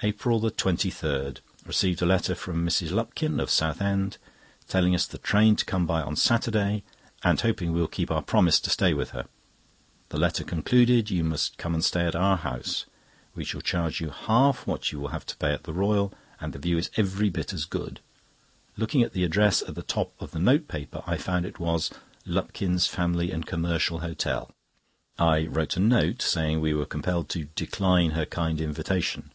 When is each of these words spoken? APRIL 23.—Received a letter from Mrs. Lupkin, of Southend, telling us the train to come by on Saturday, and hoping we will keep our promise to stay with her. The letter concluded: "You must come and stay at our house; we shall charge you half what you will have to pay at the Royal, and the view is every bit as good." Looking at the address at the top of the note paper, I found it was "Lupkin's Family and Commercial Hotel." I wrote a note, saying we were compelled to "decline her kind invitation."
APRIL 0.00 0.40
23.—Received 0.42 2.00
a 2.00 2.06
letter 2.06 2.36
from 2.36 2.64
Mrs. 2.64 2.92
Lupkin, 2.92 3.40
of 3.40 3.50
Southend, 3.50 4.16
telling 4.68 4.94
us 4.94 5.08
the 5.08 5.18
train 5.18 5.56
to 5.56 5.64
come 5.64 5.86
by 5.86 6.00
on 6.00 6.14
Saturday, 6.14 6.84
and 7.24 7.40
hoping 7.40 7.72
we 7.72 7.80
will 7.80 7.88
keep 7.88 8.08
our 8.08 8.22
promise 8.22 8.60
to 8.60 8.70
stay 8.70 8.94
with 8.94 9.10
her. 9.10 9.26
The 10.10 10.18
letter 10.18 10.44
concluded: 10.44 11.10
"You 11.10 11.24
must 11.24 11.58
come 11.58 11.74
and 11.74 11.84
stay 11.84 12.06
at 12.06 12.14
our 12.14 12.36
house; 12.36 12.86
we 13.34 13.42
shall 13.42 13.60
charge 13.60 14.00
you 14.00 14.10
half 14.10 14.68
what 14.68 14.92
you 14.92 15.00
will 15.00 15.08
have 15.08 15.26
to 15.26 15.36
pay 15.36 15.52
at 15.52 15.64
the 15.64 15.72
Royal, 15.72 16.14
and 16.40 16.52
the 16.52 16.60
view 16.60 16.78
is 16.78 16.92
every 16.96 17.28
bit 17.28 17.52
as 17.52 17.64
good." 17.64 17.98
Looking 18.76 19.02
at 19.02 19.14
the 19.14 19.24
address 19.24 19.62
at 19.62 19.74
the 19.74 19.82
top 19.82 20.12
of 20.22 20.30
the 20.30 20.38
note 20.38 20.68
paper, 20.68 21.02
I 21.08 21.16
found 21.16 21.44
it 21.44 21.58
was 21.58 21.90
"Lupkin's 22.24 22.86
Family 22.86 23.32
and 23.32 23.44
Commercial 23.46 23.98
Hotel." 23.98 24.48
I 25.18 25.46
wrote 25.48 25.76
a 25.76 25.80
note, 25.80 26.22
saying 26.22 26.60
we 26.60 26.72
were 26.72 26.86
compelled 26.86 27.28
to 27.30 27.46
"decline 27.56 28.12
her 28.12 28.26
kind 28.26 28.60
invitation." 28.60 29.32